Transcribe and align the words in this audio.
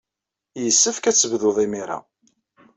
Yessefk 0.63 1.03
ad 1.05 1.15
tebduḍ 1.17 1.57
imir-a. 1.65 1.99